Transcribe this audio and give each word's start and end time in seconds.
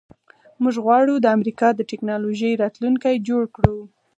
موږ 0.61 0.75
غواړو 0.85 1.13
د 1.19 1.25
امریکا 1.37 1.67
د 1.75 1.81
ټیکنالوژۍ 1.89 2.51
راتلونکی 2.63 3.15
جوړ 3.27 3.43
کړو 3.55 3.79